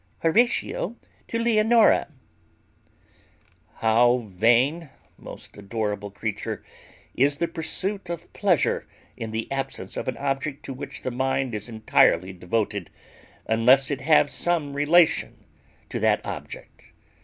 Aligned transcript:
HORATIO 0.23 0.95
TO 1.27 1.37
LEONORA. 1.37 2.07
"How 3.75 4.17
vain, 4.27 4.89
most 5.15 5.55
adorable 5.55 6.09
creature, 6.09 6.63
is 7.13 7.37
the 7.37 7.47
pursuit 7.47 8.09
of 8.09 8.33
pleasure 8.33 8.87
in 9.15 9.29
the 9.29 9.47
absence 9.51 9.97
of 9.97 10.07
an 10.07 10.17
object 10.17 10.65
to 10.65 10.73
which 10.73 11.03
the 11.03 11.11
mind 11.11 11.53
is 11.53 11.69
entirely 11.69 12.33
devoted, 12.33 12.89
unless 13.45 13.91
it 13.91 14.01
have 14.01 14.31
some 14.31 14.73
relation 14.73 15.45
to 15.89 15.99
that 15.99 16.25
object! 16.25 16.93